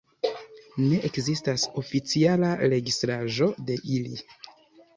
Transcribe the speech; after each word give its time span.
Ne 0.85 0.97
ekzistas 1.09 1.67
oficiala 1.83 2.51
registraĵo 2.75 3.53
de 3.71 3.79
ili. 3.99 4.19